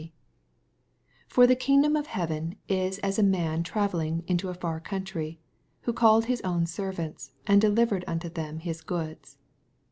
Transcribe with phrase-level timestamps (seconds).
[1.27, 5.39] 14 For ^ kingdom qf haaven is as a man travelling into a far country,
[5.85, 9.37] vfko called his own servants, and de livered unto them his goods.